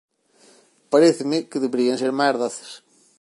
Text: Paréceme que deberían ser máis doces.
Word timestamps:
Paréceme 0.91 1.37
que 1.49 1.61
deberían 1.65 1.99
ser 2.01 2.11
máis 2.19 2.35
doces. 2.41 2.71